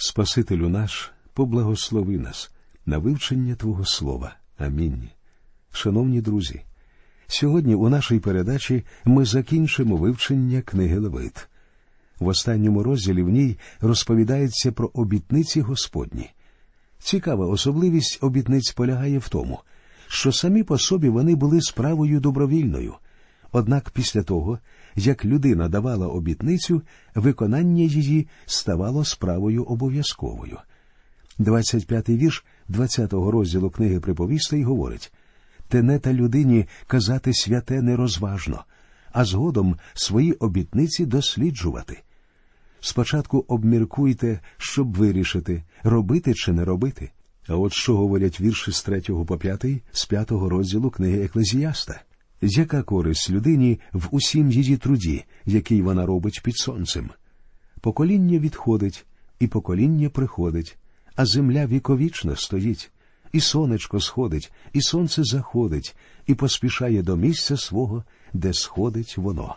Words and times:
Спасителю 0.00 0.68
наш, 0.68 1.10
поблагослови 1.34 2.18
нас 2.18 2.50
на 2.86 2.98
вивчення 2.98 3.54
Твого 3.54 3.84
Слова. 3.84 4.36
Амінь. 4.58 5.08
Шановні 5.72 6.20
друзі, 6.20 6.62
сьогодні 7.26 7.74
у 7.74 7.88
нашій 7.88 8.18
передачі 8.20 8.84
ми 9.04 9.24
закінчимо 9.24 9.96
вивчення 9.96 10.62
книги 10.62 10.98
Левит. 10.98 11.48
В 12.20 12.26
останньому 12.26 12.82
розділі 12.82 13.22
в 13.22 13.28
ній 13.28 13.58
розповідається 13.80 14.72
про 14.72 14.90
обітниці 14.94 15.60
Господні. 15.60 16.30
Цікава 16.98 17.46
особливість 17.46 18.18
обітниць 18.20 18.72
полягає 18.72 19.18
в 19.18 19.28
тому, 19.28 19.58
що 20.08 20.32
самі 20.32 20.62
по 20.62 20.78
собі 20.78 21.08
вони 21.08 21.34
були 21.34 21.60
справою 21.60 22.20
добровільною. 22.20 22.94
Однак 23.52 23.90
після 23.90 24.22
того, 24.22 24.58
як 24.96 25.24
людина 25.24 25.68
давала 25.68 26.06
обітницю, 26.06 26.82
виконання 27.14 27.82
її 27.82 28.28
ставало 28.46 29.04
справою 29.04 29.64
обов'язковою. 29.64 30.58
25-й 31.38 32.16
вірш 32.16 32.44
20-го 32.70 33.30
розділу 33.30 33.70
книги 33.70 34.00
приповістей 34.00 34.64
говорить 34.64 35.12
Тене 35.68 35.98
та 35.98 36.12
людині 36.12 36.66
казати 36.86 37.34
святе 37.34 37.82
нерозважно, 37.82 38.64
а 39.12 39.24
згодом 39.24 39.76
свої 39.94 40.32
обітниці 40.32 41.06
досліджувати. 41.06 42.02
Спочатку 42.80 43.44
обміркуйте, 43.48 44.40
щоб 44.56 44.96
вирішити, 44.96 45.62
робити 45.82 46.34
чи 46.34 46.52
не 46.52 46.64
робити. 46.64 47.10
А 47.48 47.56
от 47.56 47.72
що 47.72 47.96
говорять 47.96 48.40
вірші 48.40 48.72
з 48.72 48.82
3 48.82 49.00
по 49.00 49.38
5, 49.38 49.64
з 49.92 50.06
5 50.06 50.30
розділу 50.30 50.90
книги 50.90 51.24
Еклезіаста. 51.24 52.00
Яка 52.40 52.82
користь 52.82 53.30
людині 53.30 53.80
в 53.92 54.08
усім 54.10 54.50
її 54.50 54.76
труді, 54.76 55.24
який 55.46 55.82
вона 55.82 56.06
робить 56.06 56.40
під 56.44 56.56
сонцем? 56.56 57.10
Покоління 57.80 58.38
відходить, 58.38 59.06
і 59.40 59.46
покоління 59.46 60.08
приходить, 60.08 60.78
а 61.16 61.26
земля 61.26 61.66
віковічно 61.66 62.36
стоїть, 62.36 62.90
і 63.32 63.40
сонечко 63.40 64.00
сходить, 64.00 64.52
і 64.72 64.82
сонце 64.82 65.24
заходить, 65.24 65.96
і 66.26 66.34
поспішає 66.34 67.02
до 67.02 67.16
місця 67.16 67.56
свого, 67.56 68.04
де 68.32 68.52
сходить 68.52 69.18
воно. 69.18 69.56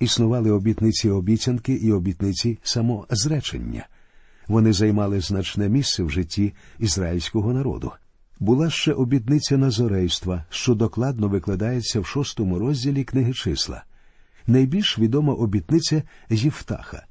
Існували 0.00 0.50
обітниці 0.50 1.10
обіцянки 1.10 1.72
і 1.72 1.92
обітниці 1.92 2.58
самозречення. 2.62 3.86
Вони 4.48 4.72
займали 4.72 5.20
значне 5.20 5.68
місце 5.68 6.02
в 6.02 6.10
житті 6.10 6.52
ізраїльського 6.78 7.52
народу. 7.52 7.92
Була 8.42 8.70
ще 8.70 8.92
обітниця 8.92 9.56
назорейства, 9.56 10.44
що 10.50 10.74
докладно 10.74 11.28
викладається 11.28 12.00
в 12.00 12.06
шостому 12.06 12.58
розділі 12.58 13.04
книги 13.04 13.32
числа. 13.32 13.84
Найбільш 14.46 14.98
відома 14.98 15.34
обітниця 15.34 16.02
Євтаха. 16.30 17.06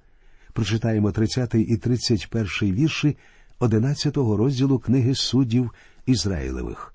Прочитаємо 0.54 1.12
30 1.12 1.56
і 1.56 1.78
31 1.78 2.76
вірші 2.76 3.18
11 3.60 4.18
розділу 4.18 4.80
книги 4.80 5.16
суддів 5.16 5.72
Ізраїлевих. 6.06 6.94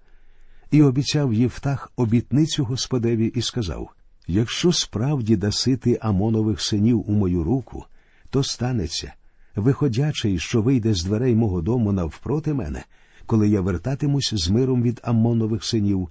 І 0.70 0.82
обіцяв 0.82 1.34
Євтах 1.34 1.92
обітницю 1.96 2.64
Господеві 2.64 3.26
і 3.26 3.42
сказав 3.42 3.90
Якщо 4.26 4.72
справді 4.72 5.36
даси 5.36 5.76
ти 5.76 5.98
Амонових 6.00 6.60
синів 6.60 7.10
у 7.10 7.12
мою 7.12 7.44
руку, 7.44 7.84
то 8.30 8.42
станеться, 8.42 9.12
виходячий, 9.54 10.38
що 10.38 10.62
вийде 10.62 10.94
з 10.94 11.04
дверей 11.04 11.34
мого 11.34 11.62
дому 11.62 11.92
навпроти 11.92 12.54
мене, 12.54 12.84
коли 13.27 13.48
я 13.48 13.60
вертатимусь 13.60 14.34
з 14.34 14.48
миром 14.48 14.82
від 14.82 15.00
Амонових 15.05 15.64
синів, 15.64 16.08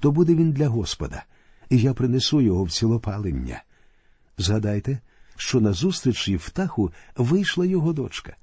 то 0.00 0.12
буде 0.12 0.34
він 0.34 0.52
для 0.52 0.68
Господа, 0.68 1.24
і 1.70 1.78
я 1.78 1.94
принесу 1.94 2.40
його 2.40 2.64
в 2.64 2.70
цілопалення. 2.70 3.62
Згадайте, 4.38 4.98
що 5.36 5.60
назустріч 5.60 6.28
Євтаху 6.28 6.92
вийшла 7.16 7.66
його 7.66 7.92
дочка, 7.92 8.36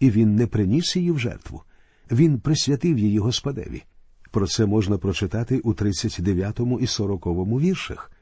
і 0.00 0.10
він 0.10 0.36
не 0.36 0.46
приніс 0.46 0.96
її 0.96 1.10
в 1.10 1.18
жертву. 1.18 1.62
Він 2.10 2.40
присвятив 2.40 2.98
її 2.98 3.18
Господеві. 3.18 3.82
Про 4.30 4.46
це 4.46 4.66
можна 4.66 4.98
прочитати 4.98 5.58
у 5.58 5.74
39 5.74 6.60
і 6.80 6.86
40 6.86 7.26
віршах. 7.60 8.12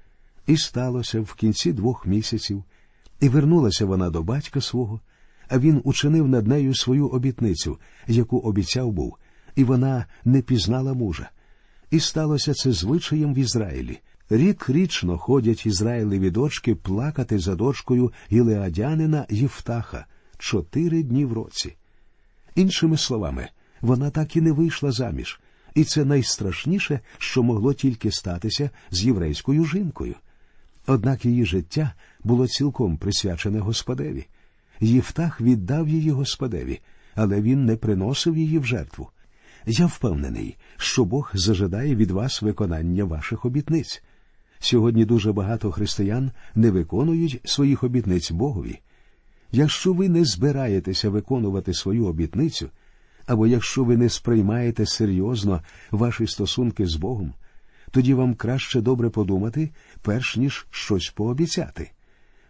І 0.47 0.57
сталося 0.57 1.21
в 1.21 1.35
кінці 1.35 1.73
двох 1.73 2.07
місяців, 2.07 2.65
і 3.21 3.29
вернулася 3.29 3.87
вона 3.87 4.11
до 4.11 4.23
батька 4.23 4.61
свого, 4.61 5.01
а 5.49 5.59
він 5.59 5.81
учинив 5.85 6.29
над 6.29 6.47
нею 6.47 6.75
свою 6.75 7.09
обітницю, 7.09 7.79
яку 8.07 8.39
обіцяв 8.39 8.93
був, 8.93 9.17
і 9.57 9.65
вона 9.65 10.07
не 10.25 10.43
пізнала 10.43 10.95
мужа. 10.95 11.31
І 11.91 12.01
сталося 12.01 12.55
це 12.55 12.73
звичаєм 12.73 13.35
в 13.35 13.39
Ізраїлі. 13.39 14.01
Рік 14.31 14.69
річно 14.69 15.19
ходять 15.19 15.67
Ізраїлеві 15.67 16.31
дочки 16.31 16.75
плакати 16.75 17.39
за 17.39 17.55
дочкою 17.55 18.13
Гілеадянина 18.33 19.27
Євтаха 19.31 20.07
чотири 20.39 21.03
дні 21.03 21.25
в 21.25 21.33
році. 21.33 21.77
Іншими 22.55 22.97
словами, 22.97 23.49
вона 23.81 24.11
так 24.11 24.37
і 24.37 24.41
не 24.41 24.53
вийшла 24.53 24.93
заміж, 24.93 25.41
і 25.75 25.85
це 25.85 26.05
найстрашніше, 26.05 27.01
що 27.19 27.43
могло 27.43 27.75
тільки 27.75 28.11
статися 28.11 28.71
з 28.91 29.05
єврейською 29.05 29.65
жінкою. 29.65 30.15
Однак 30.87 31.25
її 31.25 31.47
життя 31.47 31.95
було 32.25 32.49
цілком 32.49 32.97
присвячене 32.97 33.59
Господеві. 33.59 34.27
Євтах 34.81 35.41
віддав 35.41 35.89
її 35.89 36.11
Господеві, 36.11 36.81
але 37.15 37.41
він 37.41 37.65
не 37.65 37.77
приносив 37.77 38.37
її 38.37 38.59
в 38.59 38.65
жертву. 38.65 39.09
Я 39.67 39.87
впевнений, 39.87 40.57
що 40.77 41.05
Бог 41.05 41.31
зажадає 41.35 41.97
від 41.97 42.11
вас 42.11 42.43
виконання 42.43 43.05
ваших 43.05 43.45
обітниць. 43.45 44.03
Сьогодні 44.59 45.05
дуже 45.05 45.33
багато 45.33 45.73
християн 45.73 46.31
не 46.55 46.71
виконують 46.71 47.41
своїх 47.45 47.85
обітниць 47.85 48.31
Богові. 48.31 48.81
Якщо 49.53 49.93
ви 49.93 50.09
не 50.09 50.25
збираєтеся 50.25 51.11
виконувати 51.11 51.75
свою 51.75 52.07
обітницю, 52.07 52.71
або 53.27 53.47
якщо 53.47 53.85
ви 53.85 53.97
не 53.97 54.09
сприймаєте 54.09 54.87
серйозно 54.87 55.63
ваші 55.91 56.27
стосунки 56.27 56.87
з 56.87 56.95
Богом, 56.95 57.35
тоді 57.91 58.15
вам 58.15 58.35
краще 58.35 58.81
добре 58.81 59.11
подумати, 59.11 59.71
перш 60.03 60.37
ніж 60.37 60.67
щось 60.71 61.11
пообіцяти. 61.11 61.91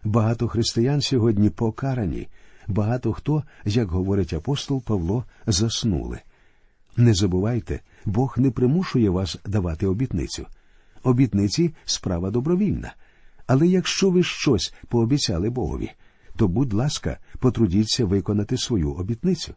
Багато 0.03 0.47
християн 0.47 1.01
сьогодні 1.01 1.49
покарані, 1.49 2.27
багато 2.67 3.13
хто, 3.13 3.43
як 3.65 3.91
говорить 3.91 4.33
апостол 4.33 4.83
Павло, 4.83 5.25
заснули. 5.47 6.19
Не 6.97 7.13
забувайте, 7.13 7.79
Бог 8.05 8.33
не 8.37 8.51
примушує 8.51 9.09
вас 9.09 9.37
давати 9.45 9.87
обітницю. 9.87 10.45
Обітниці 11.03 11.73
справа 11.85 12.31
добровільна. 12.31 12.93
Але 13.47 13.67
якщо 13.67 14.09
ви 14.09 14.23
щось 14.23 14.73
пообіцяли 14.87 15.49
Богові, 15.49 15.91
то, 16.35 16.47
будь 16.47 16.73
ласка, 16.73 17.17
потрудіться 17.39 18.05
виконати 18.05 18.57
свою 18.57 18.91
обітницю. 18.91 19.53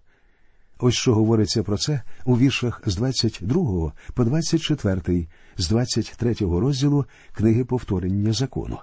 Ось 0.79 0.95
що 0.95 1.15
говориться 1.15 1.63
про 1.63 1.79
це 1.79 2.03
у 2.25 2.39
віршах 2.39 2.83
з 2.87 2.97
22 2.97 3.93
по 4.15 4.25
24, 4.25 5.27
з 5.57 5.69
23 5.69 6.35
розділу 6.41 7.05
книги 7.33 7.65
повторення 7.65 8.33
закону. 8.33 8.79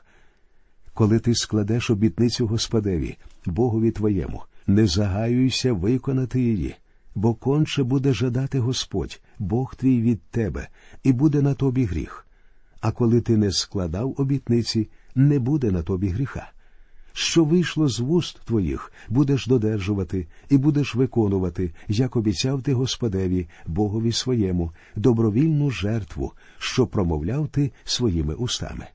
Коли 0.93 1.19
ти 1.19 1.35
складеш 1.35 1.89
обітницю 1.89 2.47
Господеві, 2.47 3.17
Богові 3.45 3.91
твоєму, 3.91 4.43
не 4.67 4.87
загаюйся 4.87 5.73
виконати 5.73 6.41
її, 6.41 6.75
бо 7.15 7.33
конче 7.33 7.83
буде 7.83 8.13
жадати 8.13 8.59
Господь, 8.59 9.21
Бог 9.39 9.75
твій 9.75 10.01
від 10.01 10.21
тебе, 10.21 10.67
і 11.03 11.13
буде 11.13 11.41
на 11.41 11.53
тобі 11.53 11.85
гріх. 11.85 12.27
А 12.81 12.91
коли 12.91 13.21
ти 13.21 13.37
не 13.37 13.51
складав 13.51 14.15
обітниці, 14.17 14.89
не 15.15 15.39
буде 15.39 15.71
на 15.71 15.83
тобі 15.83 16.07
гріха. 16.07 16.51
Що 17.13 17.43
вийшло 17.43 17.89
з 17.89 17.99
вуст 17.99 18.41
твоїх, 18.45 18.93
будеш 19.09 19.47
додержувати 19.47 20.27
і 20.49 20.57
будеш 20.57 20.95
виконувати, 20.95 21.73
як 21.87 22.15
обіцяв 22.15 22.61
ти 22.61 22.73
Господеві, 22.73 23.47
Богові 23.67 24.11
своєму, 24.11 24.71
добровільну 24.95 25.69
жертву, 25.69 26.33
що 26.57 26.87
промовляв 26.87 27.47
ти 27.47 27.71
своїми 27.83 28.33
устами. 28.33 28.87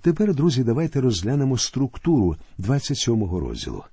Тепер, 0.00 0.34
друзі, 0.34 0.64
давайте 0.64 1.00
розглянемо 1.00 1.58
структуру 1.58 2.36
27-го 2.58 3.40
розділу. 3.40 3.84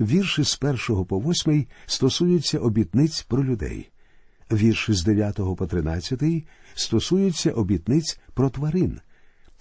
Вірші 0.00 0.44
з 0.44 0.58
1 0.88 1.04
по 1.04 1.18
8 1.20 1.66
стосуються 1.86 2.58
обітниць 2.58 3.22
про 3.22 3.44
людей. 3.44 3.90
Вірші 4.52 4.92
з 4.92 5.04
9 5.04 5.36
по 5.56 5.66
13 5.66 6.22
стосуються 6.74 7.52
обітниць 7.52 8.18
про 8.34 8.50
тварин. 8.50 9.00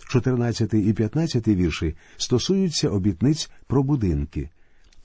14 0.09 0.73
і 0.73 0.93
15 0.93 1.47
вірші 1.47 1.95
стосуються 2.17 2.89
обітниць 2.89 3.49
про 3.67 3.83
будинки. 3.83 4.49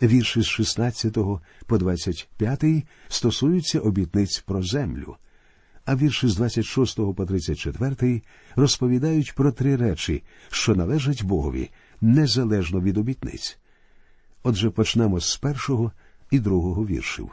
Вірші 0.02 0.42
з 0.42 0.46
16 0.46 1.18
по 1.66 1.78
25 1.78 2.64
стосуються 3.08 3.80
обітниць 3.80 4.40
про 4.40 4.62
землю. 4.62 5.16
А 5.84 5.96
вірші 5.96 6.28
з 6.28 6.36
26 6.36 6.96
по 6.96 7.26
34 7.26 8.22
розповідають 8.56 9.34
про 9.34 9.52
три 9.52 9.76
речі, 9.76 10.22
що 10.50 10.74
належать 10.74 11.22
Богові, 11.22 11.70
незалежно 12.00 12.80
від 12.80 12.98
обітниць. 12.98 13.58
Отже, 14.48 14.70
почнемо 14.70 15.20
з 15.20 15.36
першого 15.36 15.92
і 16.30 16.38
другого 16.38 16.86
віршів. 16.86 17.30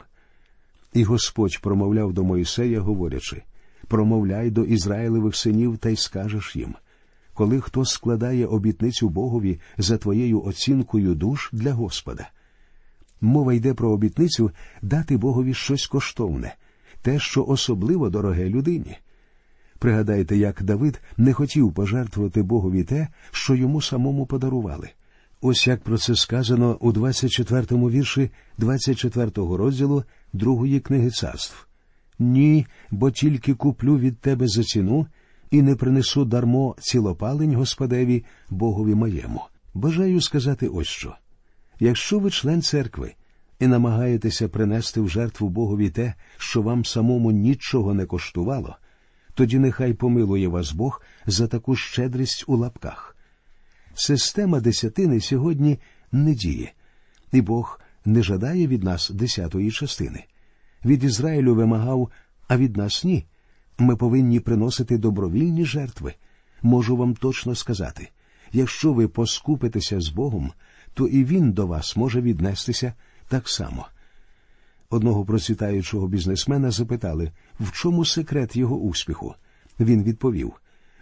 І 0.92 1.04
Господь 1.04 1.60
промовляв 1.62 2.12
до 2.12 2.24
Моїсея, 2.24 2.80
говорячи 2.80 3.42
промовляй 3.88 4.50
до 4.50 4.64
Ізраїлевих 4.64 5.36
синів 5.36 5.78
та 5.78 5.88
й 5.88 5.96
скажеш 5.96 6.56
їм 6.56 6.74
коли 7.34 7.60
хто 7.60 7.84
складає 7.84 8.46
обітницю 8.46 9.08
Богові 9.08 9.60
за 9.78 9.98
твоєю 9.98 10.42
оцінкою 10.42 11.14
душ 11.14 11.50
для 11.52 11.72
Господа. 11.72 12.28
Мова 13.20 13.54
йде 13.54 13.74
про 13.74 13.90
обітницю 13.90 14.50
дати 14.82 15.16
Богові 15.16 15.54
щось 15.54 15.86
коштовне, 15.86 16.54
те, 17.02 17.18
що 17.18 17.44
особливо 17.46 18.10
дороге 18.10 18.48
людині. 18.48 18.96
Пригадайте, 19.78 20.36
як 20.36 20.62
Давид 20.62 21.00
не 21.16 21.32
хотів 21.32 21.72
пожертвувати 21.72 22.42
Богові 22.42 22.84
те, 22.84 23.08
що 23.30 23.54
йому 23.54 23.82
самому 23.82 24.26
подарували. 24.26 24.90
Ось 25.40 25.66
як 25.66 25.82
про 25.82 25.98
це 25.98 26.16
сказано 26.16 26.76
у 26.80 26.92
24-му 26.92 27.90
вірші 27.90 28.30
24-го 28.58 29.56
розділу 29.56 30.04
другої 30.32 30.80
книги 30.80 31.10
царств. 31.10 31.66
Ні, 32.18 32.66
бо 32.90 33.10
тільки 33.10 33.54
куплю 33.54 33.98
від 33.98 34.18
тебе 34.18 34.48
за 34.48 34.62
ціну 34.62 35.06
і 35.50 35.62
не 35.62 35.76
принесу 35.76 36.24
дармо 36.24 36.76
цілопалень 36.78 37.54
Господеві, 37.54 38.24
Богові 38.50 38.94
моєму. 38.94 39.42
Бажаю 39.74 40.20
сказати 40.20 40.68
ось 40.68 40.86
що. 40.86 41.16
Якщо 41.80 42.18
ви 42.18 42.30
член 42.30 42.62
церкви 42.62 43.14
і 43.60 43.66
намагаєтеся 43.66 44.48
принести 44.48 45.00
в 45.00 45.08
жертву 45.08 45.48
Богові 45.48 45.90
те, 45.90 46.14
що 46.36 46.62
вам 46.62 46.84
самому 46.84 47.30
нічого 47.30 47.94
не 47.94 48.06
коштувало, 48.06 48.76
тоді 49.34 49.58
нехай 49.58 49.94
помилує 49.94 50.48
вас 50.48 50.72
Бог 50.72 51.02
за 51.26 51.46
таку 51.46 51.76
щедрість 51.76 52.44
у 52.46 52.56
лапках. 52.56 53.15
Система 53.98 54.60
десятини 54.60 55.20
сьогодні 55.20 55.78
не 56.12 56.34
діє, 56.34 56.72
і 57.32 57.40
Бог 57.40 57.80
не 58.04 58.22
жадає 58.22 58.66
від 58.66 58.84
нас 58.84 59.10
десятої 59.10 59.70
частини. 59.70 60.24
Від 60.84 61.04
Ізраїлю 61.04 61.54
вимагав, 61.54 62.10
а 62.48 62.56
від 62.56 62.76
нас 62.76 63.04
ні. 63.04 63.26
Ми 63.78 63.96
повинні 63.96 64.40
приносити 64.40 64.98
добровільні 64.98 65.64
жертви. 65.64 66.14
Можу 66.62 66.96
вам 66.96 67.14
точно 67.14 67.54
сказати 67.54 68.08
якщо 68.52 68.92
ви 68.92 69.08
поскупитеся 69.08 70.00
з 70.00 70.08
Богом, 70.08 70.52
то 70.94 71.06
і 71.06 71.24
Він 71.24 71.52
до 71.52 71.66
вас 71.66 71.96
може 71.96 72.20
віднестися 72.20 72.92
так 73.28 73.48
само. 73.48 73.86
Одного 74.90 75.24
процвітаючого 75.24 76.08
бізнесмена 76.08 76.70
запитали, 76.70 77.32
в 77.60 77.72
чому 77.72 78.04
секрет 78.04 78.56
його 78.56 78.76
успіху. 78.76 79.34
Він 79.80 80.02
відповів 80.02 80.52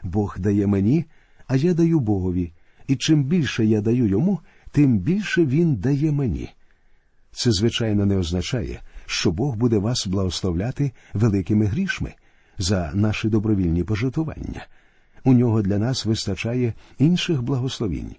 Бог 0.03 0.37
дає 0.39 0.67
мені, 0.67 1.05
а 1.47 1.57
я 1.57 1.75
даю 1.75 2.01
Богові, 2.01 2.53
і 2.87 2.97
чим 2.97 3.25
більше 3.25 3.65
я 3.65 3.81
даю 3.81 4.07
йому, 4.07 4.41
тим 4.71 4.99
більше 4.99 5.45
він 5.45 5.77
дає 5.77 6.13
мені. 6.13 6.51
Це, 7.33 7.53
звичайно, 7.53 8.07
не 8.07 8.17
означає, 8.17 8.81
що 9.07 9.31
Бог 9.31 9.57
буде 9.57 9.79
вас 9.79 10.07
благословляти 10.07 10.93
великими 11.15 11.67
грішми 11.67 12.15
за 12.59 12.91
наші 12.95 13.29
добровільні 13.29 13.85
пожитування. 13.85 14.67
У 15.25 15.33
нього 15.33 15.63
для 15.63 15.79
нас 15.79 16.05
вистачає 16.05 16.75
інших 16.99 17.43
благословінь. 17.43 18.15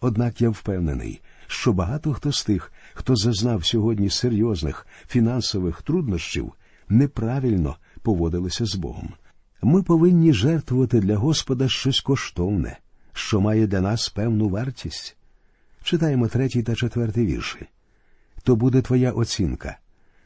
Однак 0.00 0.40
я 0.40 0.50
впевнений, 0.50 1.20
що 1.46 1.72
багато 1.72 2.12
хто 2.12 2.32
з 2.32 2.44
тих, 2.44 2.72
хто 2.94 3.16
зазнав 3.16 3.64
сьогодні 3.64 4.10
серйозних 4.10 4.86
фінансових 5.08 5.82
труднощів, 5.82 6.52
неправильно 6.88 7.76
поводилися 8.02 8.66
з 8.66 8.74
Богом. 8.74 9.12
Ми 9.62 9.82
повинні 9.82 10.32
жертвувати 10.32 11.00
для 11.00 11.16
Господа 11.16 11.68
щось 11.68 12.00
коштовне, 12.00 12.78
що 13.18 13.40
має 13.40 13.66
для 13.66 13.80
нас 13.80 14.08
певну 14.08 14.48
вартість. 14.48 15.16
Читаємо 15.82 16.28
третій 16.28 16.62
та 16.62 16.74
четвертий 16.74 17.26
вірші. 17.26 17.66
То 18.42 18.56
буде 18.56 18.82
твоя 18.82 19.12
оцінка. 19.12 19.78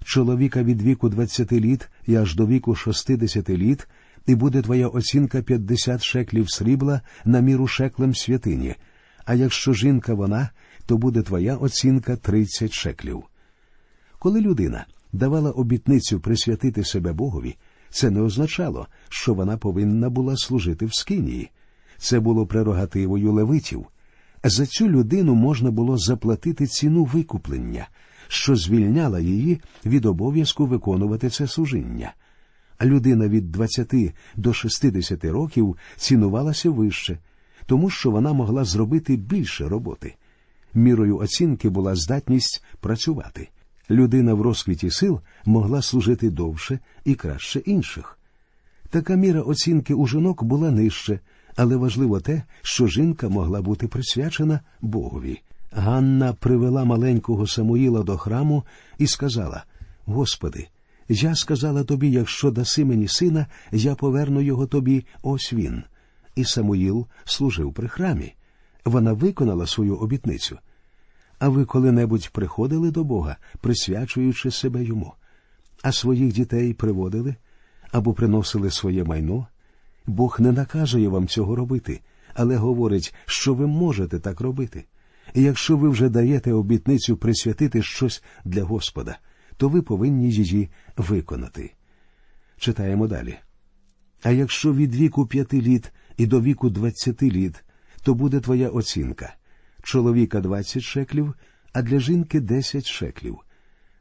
Чоловіка 0.04 0.62
від 0.62 0.82
віку 0.82 1.08
двадцяти 1.08 1.60
літ 1.60 1.88
і 2.06 2.14
аж 2.16 2.34
до 2.34 2.46
віку 2.46 2.74
шостидесяти 2.74 3.56
літ, 3.56 3.88
і 4.26 4.34
буде 4.34 4.62
твоя 4.62 4.88
оцінка 4.88 5.42
п'ятдесят 5.42 6.02
шеклів 6.02 6.50
срібла 6.50 7.00
на 7.24 7.40
міру 7.40 7.66
шеклем 7.66 8.14
святині, 8.14 8.74
а 9.24 9.34
якщо 9.34 9.72
жінка 9.72 10.14
вона, 10.14 10.50
то 10.86 10.96
буде 10.96 11.22
твоя 11.22 11.56
оцінка 11.56 12.16
тридцять 12.16 12.72
шеклів. 12.72 13.24
Коли 14.18 14.40
людина 14.40 14.86
давала 15.12 15.50
обітницю 15.50 16.20
присвятити 16.20 16.84
себе 16.84 17.12
Богові, 17.12 17.56
це 17.90 18.10
не 18.10 18.20
означало, 18.20 18.86
що 19.08 19.34
вона 19.34 19.56
повинна 19.56 20.10
була 20.10 20.36
служити 20.36 20.86
в 20.86 20.94
скинії. 20.94 21.50
Це 22.02 22.20
було 22.20 22.46
прерогативою 22.46 23.32
левитів. 23.32 23.86
За 24.44 24.66
цю 24.66 24.88
людину 24.88 25.34
можна 25.34 25.70
було 25.70 25.98
заплатити 25.98 26.66
ціну 26.66 27.04
викуплення, 27.04 27.88
що 28.28 28.56
звільняла 28.56 29.20
її 29.20 29.60
від 29.86 30.06
обов'язку 30.06 30.66
виконувати 30.66 31.30
це 31.30 31.46
служіння. 31.46 32.14
А 32.78 32.86
людина 32.86 33.28
від 33.28 33.52
20 33.52 33.94
до 34.36 34.52
60 34.52 35.24
років 35.24 35.76
цінувалася 35.96 36.70
вище, 36.70 37.18
тому 37.66 37.90
що 37.90 38.10
вона 38.10 38.32
могла 38.32 38.64
зробити 38.64 39.16
більше 39.16 39.68
роботи. 39.68 40.14
Мірою 40.74 41.16
оцінки 41.16 41.68
була 41.68 41.94
здатність 41.94 42.64
працювати. 42.80 43.48
Людина 43.90 44.34
в 44.34 44.42
розквіті 44.42 44.90
сил 44.90 45.20
могла 45.44 45.82
служити 45.82 46.30
довше 46.30 46.78
і 47.04 47.14
краще 47.14 47.58
інших. 47.58 48.18
Така 48.90 49.14
міра 49.14 49.40
оцінки 49.40 49.94
у 49.94 50.06
жінок 50.06 50.42
була 50.42 50.70
нижче, 50.70 51.20
але 51.56 51.76
важливо 51.76 52.20
те, 52.20 52.42
що 52.62 52.86
жінка 52.86 53.28
могла 53.28 53.62
бути 53.62 53.88
присвячена 53.88 54.60
Богові. 54.80 55.40
Ганна 55.72 56.32
привела 56.32 56.84
маленького 56.84 57.46
Самуїла 57.46 58.02
до 58.02 58.18
храму 58.18 58.64
і 58.98 59.06
сказала: 59.06 59.64
Господи, 60.04 60.68
я 61.08 61.34
сказала 61.34 61.84
тобі, 61.84 62.10
якщо 62.10 62.50
даси 62.50 62.84
мені 62.84 63.08
сина, 63.08 63.46
я 63.72 63.94
поверну 63.94 64.40
його 64.40 64.66
тобі, 64.66 65.04
ось 65.22 65.52
він. 65.52 65.82
І 66.36 66.44
Самуїл 66.44 67.06
служив 67.24 67.72
при 67.72 67.88
храмі. 67.88 68.34
Вона 68.84 69.12
виконала 69.12 69.66
свою 69.66 69.96
обітницю. 69.96 70.58
А 71.38 71.48
ви 71.48 71.64
коли-небудь 71.64 72.30
приходили 72.32 72.90
до 72.90 73.04
Бога, 73.04 73.36
присвячуючи 73.60 74.50
себе 74.50 74.84
йому, 74.84 75.12
а 75.82 75.92
своїх 75.92 76.32
дітей 76.32 76.74
приводили 76.74 77.34
або 77.92 78.14
приносили 78.14 78.70
своє 78.70 79.04
майно? 79.04 79.46
Бог 80.06 80.36
не 80.40 80.52
наказує 80.52 81.08
вам 81.08 81.28
цього 81.28 81.56
робити, 81.56 82.00
але 82.34 82.56
говорить, 82.56 83.14
що 83.26 83.54
ви 83.54 83.66
можете 83.66 84.18
так 84.18 84.40
робити. 84.40 84.84
І 85.34 85.42
якщо 85.42 85.76
ви 85.76 85.88
вже 85.88 86.08
даєте 86.08 86.52
обітницю 86.52 87.16
присвятити 87.16 87.82
щось 87.82 88.22
для 88.44 88.64
Господа, 88.64 89.18
то 89.56 89.68
ви 89.68 89.82
повинні 89.82 90.30
її 90.30 90.68
виконати. 90.96 91.74
Читаємо 92.58 93.06
далі. 93.06 93.38
А 94.22 94.30
якщо 94.30 94.74
від 94.74 94.94
віку 94.94 95.26
п'яти 95.26 95.60
літ 95.60 95.92
і 96.16 96.26
до 96.26 96.40
віку 96.40 96.70
двадцяти 96.70 97.30
літ, 97.30 97.64
то 98.02 98.14
буде 98.14 98.40
твоя 98.40 98.68
оцінка 98.68 99.34
чоловіка 99.82 100.40
двадцять 100.40 100.82
шеклів, 100.82 101.34
а 101.72 101.82
для 101.82 102.00
жінки 102.00 102.40
десять 102.40 102.86
шеклів. 102.86 103.38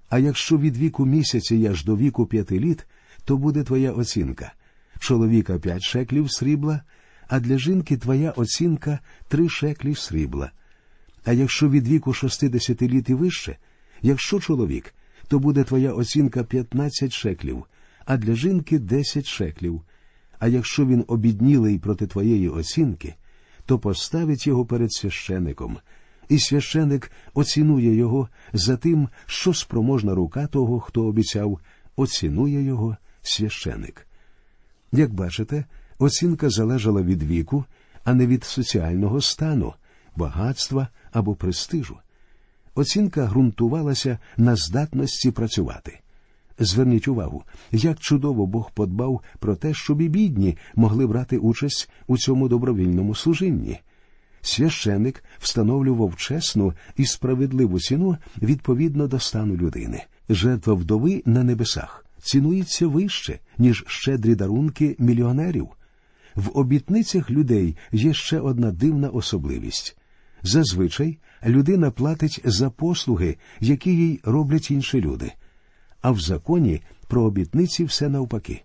А 0.10 0.20
якщо 0.20 0.58
від 0.58 0.78
віку 0.78 1.06
місяця 1.06 1.70
аж 1.70 1.86
до 1.86 1.98
віку 1.98 2.26
п'яти 2.26 2.60
літ, 2.60 2.88
то 3.26 3.38
буде 3.38 3.64
твоя 3.64 3.92
оцінка 3.92 4.54
чоловіка 5.02 5.60
п'ять 5.60 5.84
шеклів 5.84 6.32
срібла, 6.32 6.82
а 7.28 7.40
для 7.40 7.58
жінки 7.58 7.98
твоя 7.98 8.32
оцінка 8.32 9.00
три 9.28 9.50
шеклі 9.50 9.96
срібла. 9.96 10.52
А 11.26 11.34
якщо 11.34 11.70
від 11.70 11.88
віку 11.88 12.14
шостидесяти 12.14 12.88
літ 12.88 13.10
і 13.10 13.14
вище, 13.14 13.58
якщо 14.02 14.40
чоловік, 14.40 14.94
то 15.28 15.40
буде 15.40 15.64
твоя 15.64 15.94
оцінка 15.94 16.44
п'ятнадцять 16.44 17.14
шеклів, 17.14 17.64
а 18.06 18.18
для 18.18 18.36
жінки 18.36 18.80
десять 18.80 19.26
шеклів. 19.26 19.82
А 20.40 20.48
якщо 20.48 20.86
він 20.86 21.06
обіднілий 21.08 21.80
проти 21.80 22.08
твоєї 22.08 22.50
оцінки, 22.50 23.16
то 23.66 23.80
поставить 23.80 24.48
його 24.48 24.66
перед 24.66 24.94
священиком, 24.94 25.78
і 26.30 26.40
священик 26.40 27.12
оцінує 27.34 27.96
його 27.96 28.30
за 28.54 28.78
тим, 28.78 29.10
що 29.26 29.54
спроможна 29.54 30.16
рука 30.16 30.48
того, 30.48 30.80
хто 30.80 31.06
обіцяв, 31.06 31.60
оцінує 31.96 32.64
його 32.64 32.98
священик. 33.22 34.08
Як 34.92 35.14
бачите, 35.14 35.66
оцінка 36.00 36.50
залежала 36.50 37.02
від 37.02 37.24
віку, 37.24 37.66
а 38.04 38.14
не 38.14 38.28
від 38.28 38.44
соціального 38.44 39.22
стану, 39.22 39.74
багатства 40.16 40.88
або 41.12 41.36
престижу. 41.36 41.98
Оцінка 42.76 43.26
ґрунтувалася 43.26 44.18
на 44.38 44.56
здатності 44.56 45.32
працювати. 45.32 46.00
Зверніть 46.60 47.08
увагу, 47.08 47.44
як 47.72 48.00
чудово 48.00 48.46
Бог 48.46 48.72
подбав 48.72 49.22
про 49.40 49.56
те, 49.56 49.74
щоб 49.74 50.02
і 50.02 50.10
бідні 50.10 50.58
могли 50.76 51.08
брати 51.08 51.38
участь 51.38 51.90
у 52.08 52.18
цьому 52.18 52.48
добровільному 52.48 53.16
служінні. 53.16 53.80
Священик 54.42 55.24
встановлював 55.40 56.16
чесну 56.16 56.74
і 56.98 57.06
справедливу 57.06 57.80
ціну 57.80 58.18
відповідно 58.42 59.08
до 59.08 59.20
стану 59.20 59.56
людини. 59.56 60.04
Жертва 60.30 60.74
вдови 60.74 61.24
на 61.26 61.44
небесах 61.44 62.06
цінується 62.24 62.88
вище, 62.88 63.40
ніж 63.58 63.84
щедрі 63.88 64.36
дарунки 64.36 64.96
мільйонерів. 65.00 65.68
В 66.36 66.58
обітницях 66.58 67.30
людей 67.32 67.78
є 67.92 68.14
ще 68.14 68.40
одна 68.40 68.72
дивна 68.72 69.10
особливість. 69.10 69.98
Зазвичай 70.44 71.18
людина 71.46 71.92
платить 71.92 72.42
за 72.46 72.70
послуги, 72.70 73.38
які 73.60 73.96
їй 73.96 74.20
роблять 74.24 74.72
інші 74.72 75.02
люди. 75.02 75.32
А 76.02 76.12
в 76.12 76.20
законі 76.20 76.82
про 77.08 77.24
обітниці 77.24 77.84
все 77.84 78.10
навпаки. 78.10 78.62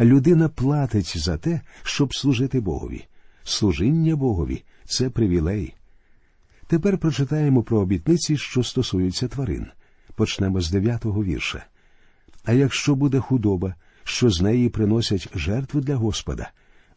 Людина 0.00 0.48
платить 0.48 1.18
за 1.18 1.36
те, 1.36 1.60
щоб 1.82 2.14
служити 2.14 2.60
Богові. 2.60 3.04
Служіння 3.44 4.16
Богові 4.16 4.62
це 4.84 5.10
привілей. 5.10 5.74
Тепер 6.66 6.98
прочитаємо 6.98 7.62
про 7.62 7.80
обітниці, 7.80 8.36
що 8.36 8.62
стосуються 8.62 9.28
тварин. 9.28 9.66
Почнемо 10.14 10.60
з 10.60 10.70
дев'ятого 10.70 11.24
вірша. 11.24 11.66
А 12.44 12.52
якщо 12.52 12.94
буде 12.94 13.20
худоба, 13.20 13.74
що 14.04 14.30
з 14.30 14.40
неї 14.40 14.68
приносять 14.68 15.28
жертви 15.34 15.80
для 15.80 15.96
Господа, 15.96 16.50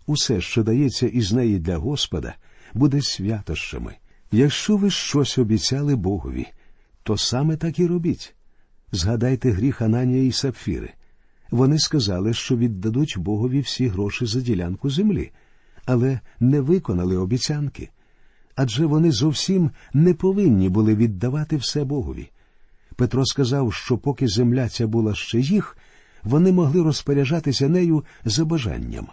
усе, 0.06 0.42
що 0.42 0.64
дається 0.64 1.08
із 1.08 1.32
неї 1.32 1.60
для 1.60 1.78
Господа, 1.78 2.36
буде 2.74 3.02
святощами. 3.02 3.96
Якщо 4.32 4.78
ви 4.78 4.90
щось 4.90 5.38
обіцяли 5.38 5.96
Богові, 5.96 6.48
то 7.04 7.18
саме 7.18 7.58
так 7.58 7.80
і 7.80 7.88
робіть. 7.88 8.36
Згадайте 8.92 9.52
гріх 9.52 9.82
Ананія 9.82 10.24
і 10.24 10.32
Сапфіри. 10.32 10.94
Вони 11.52 11.80
сказали, 11.80 12.34
що 12.34 12.58
віддадуть 12.58 13.18
Богові 13.18 13.60
всі 13.60 13.88
гроші 13.88 14.26
за 14.26 14.42
ділянку 14.42 14.90
землі, 14.90 15.32
але 15.86 16.20
не 16.40 16.62
виконали 16.62 17.18
обіцянки. 17.18 17.90
Адже 18.56 18.86
вони 18.86 19.12
зовсім 19.12 19.72
не 19.94 20.14
повинні 20.14 20.70
були 20.70 20.96
віддавати 20.96 21.58
все 21.58 21.84
Богові. 21.84 22.30
Петро 22.98 23.26
сказав, 23.26 23.74
що 23.74 23.98
поки 23.98 24.28
земля 24.28 24.70
ця 24.70 24.88
була 24.88 25.16
ще 25.16 25.40
їх, 25.40 25.78
вони 26.24 26.52
могли 26.52 26.84
розпоряджатися 26.84 27.70
нею 27.70 28.06
за 28.26 28.46
бажанням. 28.46 29.08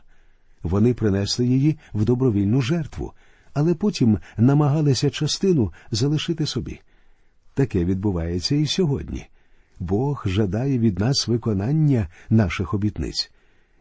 Вони 0.63 0.95
принесли 0.95 1.47
її 1.47 1.79
в 1.93 2.05
добровільну 2.05 2.61
жертву, 2.61 3.13
але 3.53 3.75
потім 3.75 4.19
намагалися 4.37 5.11
частину 5.11 5.73
залишити 5.91 6.47
собі. 6.47 6.81
Таке 7.55 7.85
відбувається 7.85 8.55
і 8.55 8.67
сьогодні. 8.67 9.27
Бог 9.81 10.23
жадає 10.27 10.79
від 10.79 10.99
нас 10.99 11.29
виконання 11.29 12.09
наших 12.31 12.75
обітниць. 12.75 13.31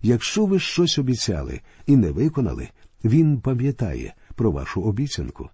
Якщо 0.01 0.45
ви 0.45 0.59
щось 0.59 0.97
обіцяли 0.97 1.61
і 1.85 1.95
не 1.95 2.11
виконали, 2.11 2.69
Він 3.03 3.41
пам'ятає 3.41 4.13
про 4.35 4.51
вашу 4.51 4.81
обіцянку. 4.81 5.49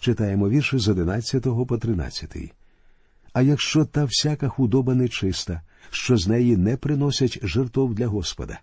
Читаємо 0.00 0.48
вірші 0.48 0.78
з 0.78 0.88
11 0.88 1.42
по 1.68 1.78
13. 1.78 2.52
А 3.32 3.42
якщо 3.42 3.84
та 3.84 4.04
всяка 4.04 4.48
худоба 4.48 4.94
нечиста, 4.94 5.62
що 5.90 6.16
з 6.16 6.28
неї 6.28 6.56
не 6.56 6.76
приносять 6.76 7.38
жертов 7.42 7.94
для 7.94 8.06
Господа, 8.06 8.60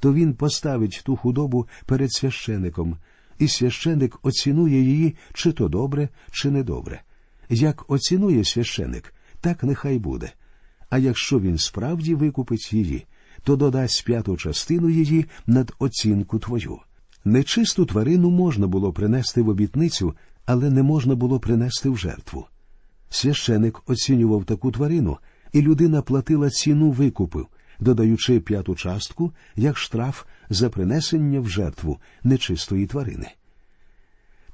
то 0.00 0.14
він 0.14 0.34
поставить 0.34 1.02
ту 1.04 1.16
худобу 1.16 1.66
перед 1.86 2.12
священиком, 2.12 2.96
і 3.38 3.48
священик 3.48 4.18
оцінує 4.22 4.82
її, 4.82 5.16
чи 5.32 5.52
то 5.52 5.68
добре, 5.68 6.08
чи 6.30 6.50
недобре. 6.50 7.02
Як 7.48 7.90
оцінує 7.90 8.44
священик, 8.44 9.14
так 9.40 9.62
нехай 9.62 9.98
буде. 9.98 10.32
А 10.90 10.98
якщо 10.98 11.40
він 11.40 11.58
справді 11.58 12.14
викупить 12.14 12.72
її, 12.72 13.06
то 13.42 13.56
додасть 13.56 14.04
п'яту 14.04 14.36
частину 14.36 14.90
її 14.90 15.26
над 15.46 15.72
оцінку 15.78 16.38
твою. 16.38 16.78
Нечисту 17.24 17.86
тварину 17.86 18.30
можна 18.30 18.66
було 18.66 18.92
принести 18.92 19.42
в 19.42 19.48
обітницю, 19.48 20.14
але 20.46 20.70
не 20.70 20.82
можна 20.82 21.14
було 21.14 21.40
принести 21.40 21.88
в 21.88 21.98
жертву. 21.98 22.46
Священик 23.10 23.82
оцінював 23.86 24.44
таку 24.44 24.72
тварину, 24.72 25.18
і 25.52 25.62
людина 25.62 26.02
платила 26.02 26.50
ціну 26.50 26.90
викупу, 26.90 27.46
додаючи 27.80 28.40
п'яту 28.40 28.74
частку 28.74 29.32
як 29.56 29.78
штраф 29.78 30.24
за 30.50 30.70
принесення 30.70 31.40
в 31.40 31.48
жертву 31.48 32.00
нечистої 32.22 32.86
тварини. 32.86 33.28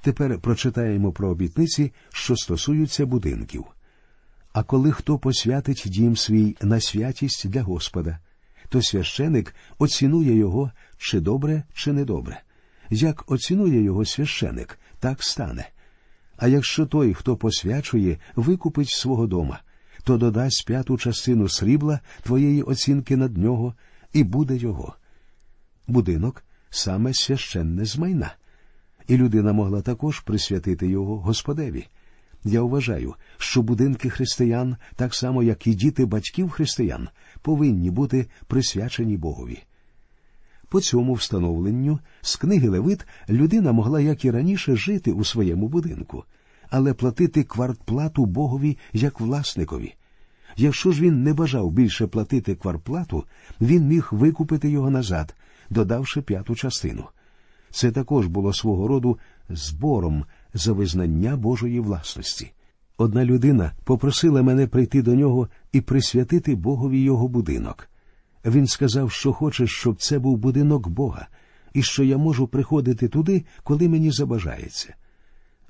Тепер 0.01 0.39
прочитаємо 0.39 1.11
про 1.11 1.29
обітниці, 1.29 1.91
що 2.09 2.35
стосуються 2.35 3.05
будинків. 3.05 3.65
А 4.53 4.63
коли 4.63 4.91
хто 4.91 5.17
посвятить 5.17 5.83
дім 5.85 6.15
свій 6.15 6.57
на 6.61 6.79
святість 6.79 7.47
для 7.47 7.63
Господа, 7.63 8.19
то 8.69 8.81
священик 8.81 9.55
оцінує 9.77 10.35
його 10.35 10.71
чи 10.97 11.19
добре, 11.19 11.63
чи 11.73 11.93
недобре. 11.93 12.41
Як 12.89 13.31
оцінує 13.31 13.83
його 13.83 14.05
священик, 14.05 14.79
так 14.99 15.23
стане. 15.23 15.69
А 16.37 16.47
якщо 16.47 16.85
той, 16.85 17.13
хто 17.13 17.37
посвячує, 17.37 18.17
викупить 18.35 18.89
свого 18.89 19.27
дома, 19.27 19.59
то 20.03 20.17
додасть 20.17 20.65
п'яту 20.67 20.97
частину 20.97 21.49
срібла 21.49 21.99
твоєї 22.23 22.61
оцінки 22.61 23.17
над 23.17 23.37
нього, 23.37 23.73
і 24.13 24.23
буде 24.23 24.55
його. 24.55 24.95
Будинок 25.87 26.43
саме 26.69 27.13
священне 27.13 27.85
з 27.85 27.97
майна, 27.97 28.35
і 29.07 29.17
людина 29.17 29.53
могла 29.53 29.81
також 29.81 30.19
присвятити 30.19 30.87
його 30.87 31.19
Господеві. 31.19 31.87
Я 32.43 32.61
вважаю, 32.61 33.15
що 33.37 33.61
будинки 33.61 34.09
християн, 34.09 34.75
так 34.95 35.15
само 35.15 35.43
як 35.43 35.67
і 35.67 35.73
діти 35.73 36.05
батьків 36.05 36.49
християн, 36.49 37.09
повинні 37.41 37.91
бути 37.91 38.27
присвячені 38.47 39.17
Богові. 39.17 39.63
По 40.69 40.81
цьому 40.81 41.13
встановленню 41.13 41.99
з 42.21 42.35
книги 42.35 42.69
Левит 42.69 43.07
людина 43.29 43.71
могла, 43.71 44.01
як 44.01 44.25
і 44.25 44.31
раніше, 44.31 44.75
жити 44.75 45.11
у 45.11 45.23
своєму 45.23 45.67
будинку, 45.67 46.23
але 46.69 46.93
платити 46.93 47.43
квартплату 47.43 48.25
Богові 48.25 48.77
як 48.93 49.19
власникові. 49.19 49.95
Якщо 50.57 50.91
ж 50.91 51.01
він 51.01 51.23
не 51.23 51.33
бажав 51.33 51.71
більше 51.71 52.07
платити 52.07 52.55
квартплату, 52.55 53.23
він 53.61 53.87
міг 53.87 54.09
викупити 54.11 54.69
його 54.69 54.89
назад, 54.89 55.35
додавши 55.69 56.21
п'яту 56.21 56.55
частину. 56.55 57.03
Це 57.71 57.91
також 57.91 58.27
було 58.27 58.53
свого 58.53 58.87
роду 58.87 59.19
збором 59.49 60.25
за 60.53 60.73
визнання 60.73 61.37
Божої 61.37 61.79
власності. 61.79 62.51
Одна 62.97 63.25
людина 63.25 63.71
попросила 63.83 64.41
мене 64.41 64.67
прийти 64.67 65.01
до 65.01 65.15
нього 65.15 65.49
і 65.71 65.81
присвятити 65.81 66.55
Богові 66.55 67.01
його 67.01 67.27
будинок. 67.27 67.89
Він 68.45 68.67
сказав, 68.67 69.11
що 69.11 69.33
хоче, 69.33 69.67
щоб 69.67 70.01
це 70.01 70.19
був 70.19 70.37
будинок 70.37 70.87
Бога, 70.87 71.27
і 71.73 71.83
що 71.83 72.03
я 72.03 72.17
можу 72.17 72.47
приходити 72.47 73.07
туди, 73.07 73.43
коли 73.63 73.89
мені 73.89 74.11
забажається. 74.11 74.95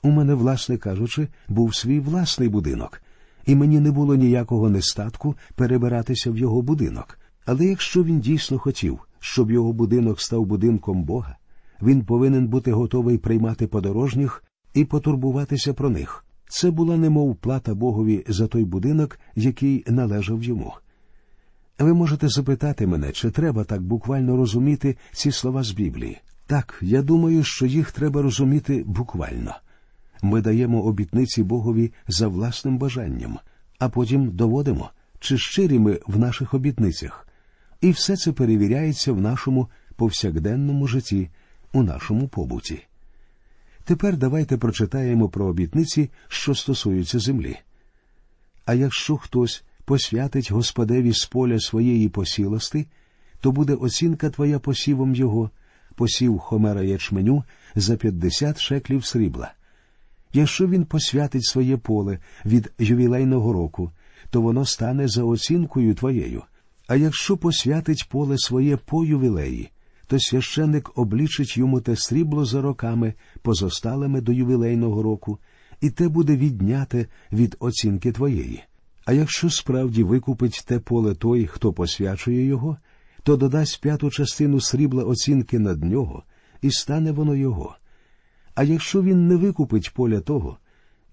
У 0.03 0.09
мене, 0.09 0.33
власне 0.33 0.77
кажучи, 0.77 1.27
був 1.47 1.75
свій 1.75 1.99
власний 1.99 2.49
будинок, 2.49 3.01
і 3.45 3.55
мені 3.55 3.79
не 3.79 3.91
було 3.91 4.15
ніякого 4.15 4.69
нестатку 4.69 5.35
перебиратися 5.55 6.31
в 6.31 6.37
його 6.37 6.61
будинок. 6.61 7.19
Але 7.45 7.65
якщо 7.65 8.03
він 8.03 8.19
дійсно 8.19 8.59
хотів, 8.59 8.99
щоб 9.19 9.51
його 9.51 9.73
будинок 9.73 10.21
став 10.21 10.45
будинком 10.45 11.03
Бога, 11.03 11.37
він 11.81 12.05
повинен 12.05 12.47
бути 12.47 12.71
готовий 12.71 13.17
приймати 13.17 13.67
подорожніх 13.67 14.43
і 14.73 14.85
потурбуватися 14.85 15.73
про 15.73 15.89
них. 15.89 16.25
Це 16.49 16.71
була 16.71 16.97
немов 16.97 17.35
плата 17.35 17.75
Богові 17.75 18.23
за 18.27 18.47
той 18.47 18.63
будинок, 18.63 19.19
який 19.35 19.83
належав 19.87 20.43
йому. 20.43 20.73
Ви 21.79 21.93
можете 21.93 22.29
запитати 22.29 22.87
мене, 22.87 23.11
чи 23.11 23.31
треба 23.31 23.63
так 23.63 23.81
буквально 23.81 24.37
розуміти 24.37 24.97
ці 25.13 25.31
слова 25.31 25.63
з 25.63 25.71
Біблії. 25.71 26.21
Так, 26.47 26.79
я 26.81 27.01
думаю, 27.01 27.43
що 27.43 27.65
їх 27.65 27.91
треба 27.91 28.21
розуміти 28.21 28.83
буквально. 28.87 29.55
Ми 30.21 30.41
даємо 30.41 30.81
обітниці 30.81 31.43
Богові 31.43 31.93
за 32.07 32.27
власним 32.27 32.77
бажанням, 32.77 33.39
а 33.79 33.89
потім 33.89 34.31
доводимо, 34.31 34.89
чи 35.19 35.37
щирі 35.37 35.79
ми 35.79 35.99
в 36.07 36.19
наших 36.19 36.53
обітницях. 36.53 37.27
І 37.81 37.91
все 37.91 38.17
це 38.17 38.31
перевіряється 38.31 39.13
в 39.13 39.21
нашому 39.21 39.69
повсякденному 39.95 40.87
житті, 40.87 41.29
у 41.73 41.83
нашому 41.83 42.27
побуті. 42.27 42.83
Тепер 43.83 44.17
давайте 44.17 44.57
прочитаємо 44.57 45.29
про 45.29 45.45
обітниці, 45.45 46.09
що 46.27 46.55
стосуються 46.55 47.19
землі. 47.19 47.57
А 48.65 48.73
якщо 48.73 49.17
хтось 49.17 49.63
посвятить 49.85 50.51
Господеві 50.51 51.13
з 51.13 51.25
поля 51.25 51.59
своєї 51.59 52.09
посілости, 52.09 52.85
то 53.39 53.51
буде 53.51 53.73
оцінка 53.73 54.29
твоя 54.29 54.59
посівом 54.59 55.15
його, 55.15 55.49
посів 55.95 56.39
хомера 56.39 56.83
ячменю 56.83 57.43
за 57.75 57.95
п'ятдесят 57.95 58.59
шеклів 58.59 59.05
срібла. 59.05 59.53
Якщо 60.33 60.67
він 60.67 60.85
посвятить 60.85 61.45
своє 61.45 61.77
поле 61.77 62.19
від 62.45 62.73
ювілейного 62.79 63.53
року, 63.53 63.91
то 64.29 64.41
воно 64.41 64.65
стане 64.65 65.07
за 65.07 65.23
оцінкою 65.23 65.93
твоєю. 65.93 66.43
А 66.87 66.95
якщо 66.95 67.37
посвятить 67.37 68.09
поле 68.09 68.37
своє 68.37 68.77
по 68.77 69.05
ювілеї, 69.05 69.69
то 70.07 70.19
священник 70.19 70.91
облічить 70.95 71.57
йому 71.57 71.81
те 71.81 71.95
срібло 71.95 72.45
за 72.45 72.61
роками, 72.61 73.13
позосталими 73.41 74.21
до 74.21 74.31
ювілейного 74.31 75.03
року, 75.03 75.39
і 75.81 75.89
те 75.89 76.07
буде 76.07 76.35
відняте 76.35 77.07
від 77.31 77.55
оцінки 77.59 78.11
твоєї. 78.11 78.63
А 79.05 79.13
якщо 79.13 79.49
справді 79.49 80.03
викупить 80.03 80.63
те 80.67 80.79
поле 80.79 81.15
той, 81.15 81.47
хто 81.47 81.73
посвячує 81.73 82.45
його, 82.45 82.77
то 83.23 83.37
додасть 83.37 83.81
п'яту 83.81 84.09
частину 84.09 84.61
срібла 84.61 85.03
оцінки 85.03 85.59
над 85.59 85.83
нього, 85.83 86.23
і 86.61 86.71
стане 86.71 87.11
воно 87.11 87.35
його. 87.35 87.75
А 88.55 88.63
якщо 88.63 89.01
він 89.01 89.27
не 89.27 89.35
викупить 89.35 89.93
поля 89.93 90.19
того, 90.19 90.57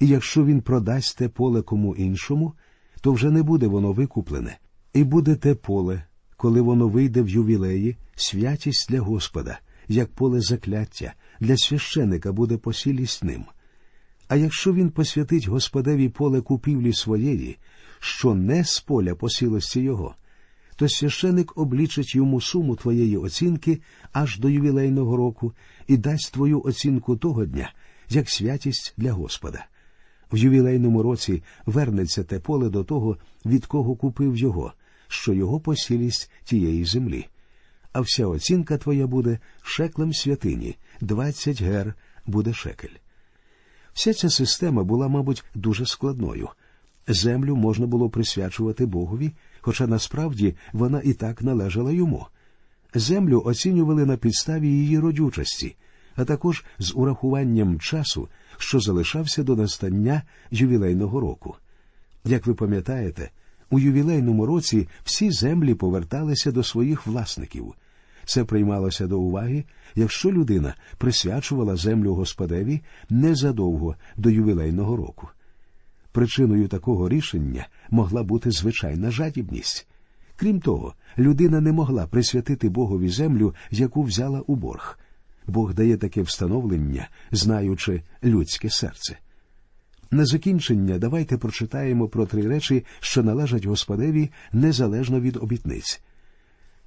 і 0.01 0.07
якщо 0.07 0.45
він 0.45 0.61
продасть 0.61 1.19
те 1.19 1.29
поле 1.29 1.63
кому 1.63 1.97
іншому, 1.97 2.53
то 3.01 3.13
вже 3.13 3.31
не 3.31 3.43
буде 3.43 3.67
воно 3.67 3.93
викуплене, 3.93 4.59
і 4.95 5.05
буде 5.05 5.35
те 5.35 5.55
поле, 5.55 6.05
коли 6.37 6.61
воно 6.61 6.89
вийде 6.89 7.23
в 7.23 7.29
ювілеї, 7.29 7.97
святість 8.15 8.91
для 8.91 9.01
Господа, 9.01 9.59
як 9.89 10.13
поле 10.13 10.41
закляття, 10.41 11.13
для 11.41 11.57
священика 11.57 12.33
буде 12.33 12.57
посілість 12.57 13.25
ним. 13.25 13.45
А 14.29 14.37
якщо 14.37 14.73
він 14.73 14.91
посвятить 14.91 15.49
Господеві 15.49 16.09
поле 16.09 16.41
купівлі 16.41 16.93
своєї, 16.93 17.59
що 18.05 18.35
не 18.35 18.65
з 18.65 18.81
поля 18.81 19.15
посілості 19.15 19.81
його, 19.81 20.15
то 20.77 20.89
священик 20.89 21.59
облічить 21.59 22.15
йому 22.15 22.41
суму 22.41 22.77
твоєї 22.77 23.17
оцінки 23.17 23.81
аж 24.13 24.39
до 24.39 24.49
ювілейного 24.49 25.17
року 25.17 25.53
і 25.87 25.97
дасть 25.97 26.33
твою 26.33 26.63
оцінку 26.63 27.17
того 27.17 27.45
дня, 27.45 27.73
як 28.09 28.31
святість 28.31 28.95
для 28.97 29.13
Господа. 29.13 29.67
В 30.33 30.37
ювілейному 30.37 31.03
році 31.03 31.43
вернеться 31.67 32.25
те 32.25 32.39
поле 32.39 32.71
до 32.71 32.85
того, 32.85 33.17
від 33.47 33.67
кого 33.67 33.97
купив 33.97 34.37
його, 34.37 34.73
що 35.09 35.33
його 35.33 35.61
посілість 35.61 36.31
тієї 36.45 36.85
землі. 36.85 37.27
А 37.93 38.01
вся 38.01 38.27
оцінка 38.27 38.79
твоя 38.79 39.07
буде 39.07 39.39
шеклем 39.63 40.13
святині, 40.13 40.77
двадцять 41.01 41.63
гер 41.63 41.95
буде 42.27 42.53
шекель. 42.53 42.97
Вся 43.93 44.15
ця 44.15 44.31
система 44.31 44.85
була, 44.85 45.09
мабуть, 45.09 45.45
дуже 45.55 45.87
складною. 45.87 46.49
Землю 47.09 47.57
можна 47.57 47.87
було 47.87 48.11
присвячувати 48.11 48.87
Богові, 48.87 49.33
хоча 49.61 49.87
насправді 49.87 50.55
вона 50.73 51.01
і 51.05 51.13
так 51.13 51.43
належала 51.43 51.93
йому. 51.93 52.27
Землю 52.95 53.43
оцінювали 53.45 54.07
на 54.07 54.17
підставі 54.17 54.69
її 54.69 54.99
родючості, 54.99 55.77
а 56.17 56.25
також 56.25 56.65
з 56.79 56.93
урахуванням 56.95 57.81
часу, 57.81 58.29
що 58.59 58.81
залишався 58.81 59.43
до 59.43 59.57
настання 59.57 60.23
ювілейного 60.51 61.21
року. 61.21 61.57
Як 62.25 62.47
ви 62.47 62.55
пам'ятаєте, 62.55 63.31
у 63.71 63.79
ювілейному 63.79 64.47
році 64.47 64.89
всі 65.05 65.31
землі 65.31 65.75
поверталися 65.75 66.53
до 66.53 66.63
своїх 66.63 67.07
власників. 67.07 67.75
Це 68.25 68.45
приймалося 68.45 69.07
до 69.07 69.21
уваги, 69.21 69.65
якщо 69.95 70.33
людина 70.33 70.75
присвячувала 70.99 71.77
землю 71.77 72.15
Господеві 72.15 72.81
незадовго 73.11 73.97
до 74.17 74.31
ювілейного 74.31 74.97
року. 74.97 75.29
Причиною 76.13 76.69
такого 76.69 77.09
рішення 77.09 77.69
могла 77.91 78.23
бути 78.23 78.51
звичайна 78.51 79.11
жадібність. 79.11 79.87
Крім 80.37 80.61
того, 80.61 80.95
людина 81.19 81.61
не 81.61 81.73
могла 81.73 82.07
присвятити 82.07 82.69
Богові 82.69 83.09
землю, 83.09 83.55
яку 83.71 84.03
взяла 84.03 84.41
у 84.41 84.57
борг. 84.57 84.99
Бог 85.47 85.75
дає 85.75 85.97
таке 85.97 86.23
встановлення, 86.23 87.09
знаючи 87.31 88.03
людське 88.25 88.71
серце. 88.71 89.19
На 90.11 90.25
закінчення 90.25 90.99
давайте 90.99 91.39
прочитаємо 91.39 92.09
про 92.09 92.27
три 92.27 92.49
речі, 92.49 92.85
що 93.01 93.23
належать 93.23 93.65
Господеві 93.65 94.31
незалежно 94.53 95.21
від 95.21 95.37
обітниць. 95.37 96.03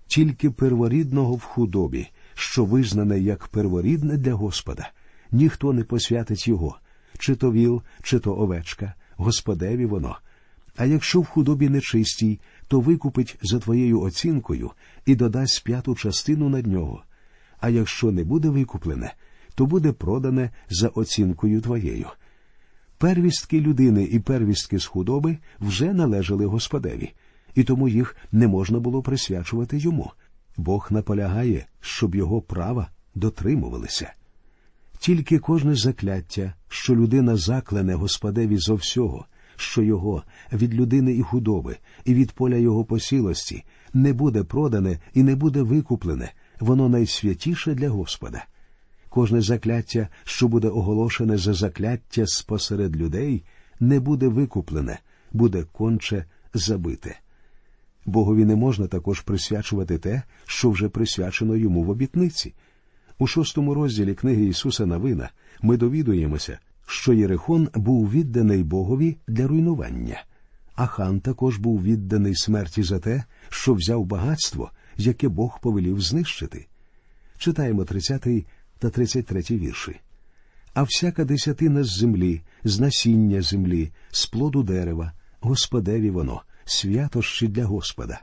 Тільки 0.07 0.49
перворідного 0.49 1.35
в 1.35 1.41
худобі, 1.41 2.07
що 2.33 2.65
визнане 2.65 3.19
як 3.19 3.47
перворідне 3.47 4.17
для 4.17 4.33
Господа, 4.33 4.91
ніхто 5.31 5.73
не 5.73 5.83
посвятить 5.83 6.47
його, 6.47 6.77
чи 7.17 7.35
то 7.35 7.51
віл, 7.51 7.81
чи 8.03 8.19
то 8.19 8.35
овечка, 8.37 8.93
Господеві 9.17 9.85
воно. 9.85 10.17
А 10.77 10.85
якщо 10.85 11.21
в 11.21 11.25
худобі 11.25 11.69
нечистій, 11.69 12.39
то 12.67 12.79
викупить 12.79 13.37
за 13.41 13.59
твоєю 13.59 14.01
оцінкою 14.01 14.71
і 15.05 15.15
додасть 15.15 15.63
п'яту 15.63 15.95
частину 15.95 16.49
над 16.49 16.67
нього. 16.67 17.03
А 17.59 17.69
якщо 17.69 18.11
не 18.11 18.23
буде 18.23 18.49
викуплене, 18.49 19.13
то 19.55 19.65
буде 19.65 19.91
продане 19.91 20.49
за 20.69 20.87
оцінкою 20.87 21.61
твоєю. 21.61 22.07
Первістки 22.97 23.61
людини 23.61 24.03
і 24.03 24.19
первістки 24.19 24.79
з 24.79 24.85
худоби 24.85 25.37
вже 25.59 25.93
належали 25.93 26.45
Господеві, 26.45 27.13
і 27.55 27.63
тому 27.63 27.87
їх 27.87 28.15
не 28.31 28.47
можна 28.47 28.79
було 28.79 29.01
присвячувати 29.01 29.77
йому. 29.77 30.11
Бог 30.57 30.87
наполягає, 30.91 31.65
щоб 31.81 32.15
його 32.15 32.41
права 32.41 32.89
дотримувалися. 33.15 34.13
Тільки 35.05 35.39
кожне 35.39 35.75
закляття, 35.75 36.53
що 36.67 36.95
людина 36.95 37.35
заклене 37.35 37.93
Господеві 37.93 38.57
зо 38.57 38.75
всього, 38.75 39.25
що 39.55 39.81
його 39.81 40.23
від 40.53 40.73
людини 40.73 41.15
і 41.15 41.21
худоби, 41.21 41.77
і 42.05 42.13
від 42.13 42.31
поля 42.31 42.55
його 42.55 42.85
посілості 42.85 43.63
не 43.93 44.13
буде 44.13 44.43
продане 44.43 44.99
і 45.13 45.23
не 45.23 45.35
буде 45.35 45.61
викуплене, 45.61 46.31
воно 46.59 46.89
найсвятіше 46.89 47.73
для 47.73 47.89
Господа. 47.89 48.45
Кожне 49.09 49.41
закляття, 49.41 50.07
що 50.23 50.47
буде 50.47 50.67
оголошене 50.67 51.37
за 51.37 51.53
закляття 51.53 52.27
спосеред 52.27 52.95
людей, 52.95 53.43
не 53.79 53.99
буде 53.99 54.27
викуплене, 54.27 54.99
буде 55.33 55.63
конче 55.71 56.25
забите. 56.53 57.19
Богові 58.05 58.45
не 58.45 58.55
можна 58.55 58.87
також 58.87 59.21
присвячувати 59.21 59.97
те, 59.97 60.23
що 60.45 60.69
вже 60.69 60.89
присвячено 60.89 61.55
йому 61.55 61.83
в 61.83 61.89
обітниці. 61.89 62.53
У 63.19 63.27
шостому 63.27 63.73
розділі 63.73 64.13
книги 64.13 64.45
Ісуса 64.45 64.85
Навина 64.85 65.29
ми 65.61 65.77
довідуємося, 65.77 66.59
що 66.87 67.13
Єрихон 67.13 67.69
був 67.73 68.11
відданий 68.11 68.63
Богові 68.63 69.17
для 69.27 69.47
руйнування, 69.47 70.23
а 70.75 70.85
хан 70.85 71.19
також 71.19 71.57
був 71.57 71.83
відданий 71.83 72.35
смерті 72.35 72.83
за 72.83 72.99
те, 72.99 73.23
що 73.49 73.73
взяв 73.73 74.05
багатство, 74.05 74.71
яке 74.97 75.27
Бог 75.27 75.59
повелів 75.61 76.01
знищити. 76.01 76.67
Читаємо 77.37 77.85
30 77.85 78.27
та 78.79 78.89
33 78.89 79.41
вірші. 79.57 79.99
А 80.73 80.83
всяка 80.83 81.25
десятина 81.25 81.83
з 81.83 81.97
землі, 81.97 82.41
з 82.63 82.79
насіння 82.79 83.41
землі, 83.41 83.91
з 84.11 84.25
плоду 84.25 84.63
дерева, 84.63 85.11
Господеві 85.39 86.09
воно, 86.09 86.41
святощі 86.65 87.47
для 87.47 87.65
Господа. 87.65 88.21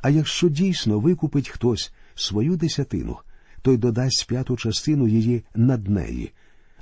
А 0.00 0.10
якщо 0.10 0.48
дійсно 0.48 1.00
викупить 1.00 1.48
хтось 1.48 1.92
свою 2.14 2.56
десятину, 2.56 3.16
той 3.62 3.76
додасть 3.76 4.26
п'яту 4.28 4.56
частину 4.56 5.08
її 5.08 5.44
над 5.54 5.88
неї, 5.88 6.32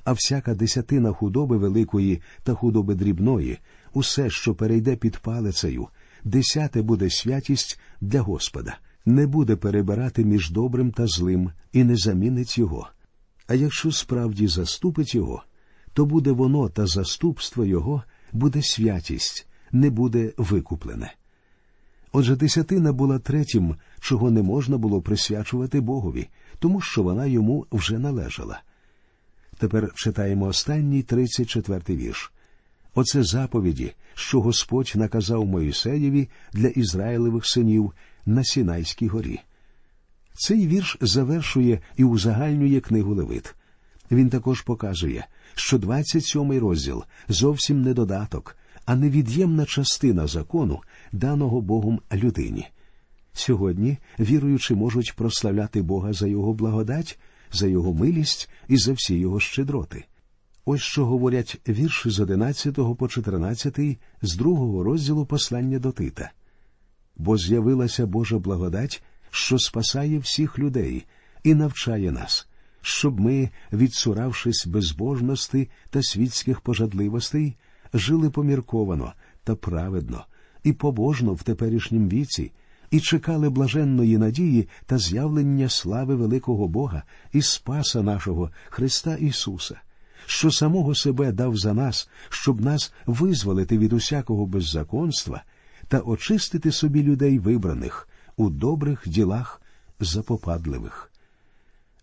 а 0.05 0.13
всяка 0.13 0.55
десятина 0.55 1.13
худоби 1.13 1.57
великої 1.57 2.23
та 2.43 2.55
худоби 2.55 2.95
дрібної, 2.95 3.59
усе, 3.93 4.31
що 4.31 4.55
перейде 4.55 4.97
під 4.97 5.19
палицею, 5.19 5.89
десяте 6.25 6.83
буде 6.83 7.11
святість 7.11 7.81
для 8.01 8.21
Господа, 8.21 8.79
не 9.07 9.27
буде 9.27 9.57
перебирати 9.57 10.25
між 10.25 10.51
добрим 10.51 10.91
та 10.91 11.07
злим 11.07 11.51
і 11.73 11.85
не 11.85 11.97
замінить 11.97 12.59
його. 12.59 12.89
А 13.47 13.55
якщо 13.55 13.93
справді 13.93 14.47
заступить 14.47 15.15
його, 15.15 15.43
то 15.93 16.07
буде 16.07 16.31
воно 16.31 16.69
та 16.69 16.87
заступство 16.87 17.65
його 17.65 18.03
буде 18.33 18.63
святість, 18.63 19.47
не 19.73 19.91
буде 19.91 20.33
викуплене. 20.37 21.13
Отже, 22.13 22.37
десятина 22.37 22.93
була 22.93 23.19
третім, 23.19 23.77
чого 24.01 24.31
не 24.31 24.43
можна 24.43 24.79
було 24.79 25.03
присвячувати 25.03 25.81
Богові, 25.81 26.29
тому 26.61 26.81
що 26.81 27.03
вона 27.03 27.27
йому 27.27 27.67
вже 27.73 27.99
належала. 27.99 28.63
Тепер 29.59 29.93
читаємо 29.95 30.47
останній 30.47 31.03
34-й 31.03 31.97
вірш. 31.97 32.33
Оце 32.95 33.23
заповіді, 33.23 33.93
що 34.15 34.41
Господь 34.41 34.93
наказав 34.95 35.47
Моїсеєві 35.47 36.29
для 36.53 36.69
Ізраїлевих 36.69 37.47
синів 37.47 37.93
на 38.27 38.45
Сінайській 38.45 39.09
горі. 39.09 39.41
Цей 40.35 40.67
вірш 40.67 40.97
завершує 41.01 41.81
і 41.97 42.05
узагальнює 42.05 42.81
книгу 42.81 43.15
Левит. 43.15 43.55
Він 44.11 44.29
також 44.29 44.61
показує, 44.61 45.27
що 45.55 45.79
27-й 45.79 46.59
розділ 46.59 47.05
зовсім 47.29 47.83
не 47.83 47.95
додаток, 47.95 48.57
а 48.85 48.95
невід'ємна 48.95 49.67
частина 49.67 50.27
закону, 50.27 50.81
даного 51.13 51.61
Богом 51.61 52.01
людині. 52.13 52.69
Сьогодні 53.33 53.99
віруючи 54.19 54.75
можуть 54.75 55.17
прославляти 55.17 55.83
Бога 55.83 56.13
за 56.13 56.27
його 56.27 56.55
благодать, 56.55 57.19
за 57.53 57.67
його 57.67 57.95
милість 57.95 58.51
і 58.69 58.77
за 58.77 58.93
всі 58.93 59.15
його 59.15 59.41
щедроти. 59.41 60.05
Ось 60.65 60.81
що 60.81 61.07
говорять 61.07 61.61
вірші 61.69 62.11
з 62.11 62.21
11 62.21 62.97
по 62.99 63.09
14 63.09 63.99
з 64.23 64.37
другого 64.37 64.83
розділу 64.83 65.27
послання 65.27 65.79
до 65.79 65.93
Тита. 65.93 66.31
Бо 67.17 67.37
з'явилася 67.37 68.07
Божа 68.07 68.39
благодать, 68.39 69.03
що 69.31 69.59
спасає 69.59 70.19
всіх 70.19 70.59
людей 70.59 71.07
і 71.45 71.55
навчає 71.55 72.13
нас, 72.13 72.49
щоб 72.83 73.21
ми, 73.21 73.51
відсуравшись 73.73 74.67
безбожності 74.67 75.69
та 75.91 76.03
світських 76.03 76.61
пожадливостей, 76.61 77.57
жили 77.95 78.31
помірковано 78.31 79.13
та 79.45 79.55
праведно 79.55 80.25
і 80.65 80.73
побожно 80.73 81.35
в 81.35 81.43
теперішнім 81.43 82.09
віці, 82.09 82.53
і 82.91 83.01
чекали 83.01 83.51
блаженної 83.51 84.19
надії 84.19 84.69
та 84.87 84.99
з'явлення 84.99 85.69
слави 85.69 86.15
великого 86.15 86.69
Бога 86.69 87.03
і 87.33 87.43
Спаса 87.43 88.03
нашого 88.03 88.51
Христа 88.69 89.15
Ісуса, 89.15 89.81
що 90.27 90.51
самого 90.51 90.95
себе 90.95 91.33
дав 91.33 91.57
за 91.57 91.75
нас, 91.75 92.09
щоб 92.29 92.61
нас 92.61 92.93
визволити 93.07 93.79
від 93.79 93.93
усякого 93.93 94.47
беззаконства 94.47 95.43
та 95.89 95.99
очистити 95.99 96.73
собі 96.73 97.03
людей 97.03 97.39
вибраних 97.39 98.09
у 98.37 98.51
добрих 98.51 99.03
ділах 99.07 99.63
запопадливих. 100.01 101.13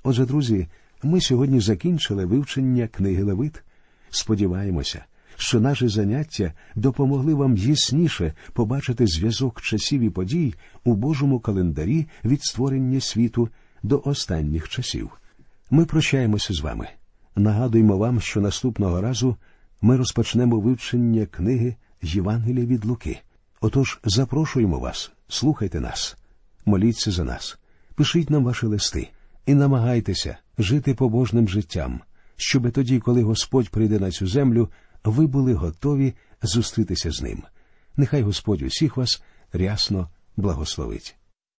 Отже, 0.04 0.26
друзі, 0.26 0.67
ми 1.04 1.21
сьогодні 1.21 1.60
закінчили 1.60 2.26
вивчення 2.26 2.88
книги 2.88 3.23
Левит. 3.23 3.63
Сподіваємося, 4.10 5.06
що 5.38 5.60
наші 5.60 5.88
заняття 5.88 6.54
допомогли 6.76 7.34
вам 7.34 7.58
ясніше 7.58 8.34
побачити 8.54 9.08
зв'язок 9.08 9.62
часів 9.62 10.02
і 10.02 10.10
подій 10.10 10.54
у 10.84 10.93
Божому 10.93 11.39
календарі 11.39 12.08
від 12.26 12.43
створення 12.43 13.02
світу 13.02 13.50
до 13.84 14.02
останніх 14.06 14.69
часів. 14.69 15.12
Ми 15.71 15.86
прощаємося 15.86 16.54
з 16.54 16.60
вами. 16.60 16.88
Нагадуємо 17.36 17.97
вам, 17.97 18.21
що 18.21 18.41
наступного 18.41 19.02
разу 19.02 19.36
ми 19.82 19.97
розпочнемо 19.97 20.60
вивчення 20.60 21.26
книги 21.26 21.76
Євангелія 22.02 22.65
від 22.65 22.86
Луки. 22.86 23.19
Отож, 23.62 24.00
запрошуємо 24.04 24.80
вас, 24.80 25.12
слухайте 25.28 25.80
нас, 25.80 26.17
моліться 26.65 27.12
за 27.12 27.23
нас, 27.23 27.58
пишіть 27.95 28.30
нам 28.30 28.43
ваші 28.43 28.65
листи 28.65 29.10
і 29.45 29.54
намагайтеся 29.54 30.38
жити 30.58 30.93
побожним 30.93 31.50
життям, 31.50 32.02
щоби 32.38 32.71
тоді, 32.71 33.00
коли 33.00 33.23
Господь 33.23 33.69
прийде 33.69 34.00
на 34.00 34.12
цю 34.12 34.28
землю, 34.28 34.69
ви 35.10 35.28
були 35.28 35.54
готові 35.54 36.13
зустрітися 36.41 37.12
з 37.12 37.22
ним. 37.22 37.43
Нехай 37.98 38.22
Господь 38.22 38.62
усіх 38.62 38.98
вас 38.98 39.24
рясно 39.54 40.10
благословить. 40.38 41.15